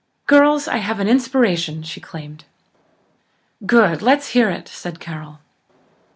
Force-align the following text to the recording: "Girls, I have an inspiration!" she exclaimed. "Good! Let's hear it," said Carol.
"Girls, 0.25 0.67
I 0.67 0.77
have 0.77 0.99
an 0.99 1.07
inspiration!" 1.07 1.83
she 1.83 1.99
exclaimed. 1.99 2.45
"Good! 3.67 4.01
Let's 4.01 4.29
hear 4.29 4.49
it," 4.49 4.67
said 4.67 4.99
Carol. 4.99 5.41